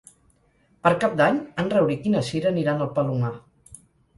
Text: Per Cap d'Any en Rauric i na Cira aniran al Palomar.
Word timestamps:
Per 0.87 0.91
Cap 1.03 1.13
d'Any 1.19 1.37
en 1.65 1.69
Rauric 1.75 2.07
i 2.11 2.15
na 2.17 2.25
Cira 2.31 2.53
aniran 2.55 2.85
al 2.87 2.91
Palomar. 2.99 3.35